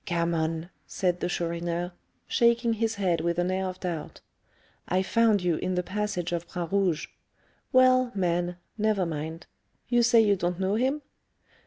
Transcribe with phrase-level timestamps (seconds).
[0.05, 1.91] "Gammon!" said the Chourineur,
[2.27, 4.19] shaking his head with an air of doubt.
[4.87, 7.05] "I found you in the passage of Bras Rouge.
[7.71, 9.45] Well, man, never mind.
[9.89, 11.03] You say you don't know him?"